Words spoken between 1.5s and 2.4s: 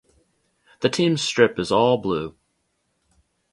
is all blue.